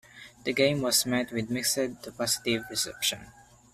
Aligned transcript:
The 0.45 0.51
game 0.51 0.81
was 0.81 1.05
met 1.05 1.31
with 1.31 1.51
mixed 1.51 1.75
to 1.75 1.95
positive 2.17 2.63
reception. 2.71 3.31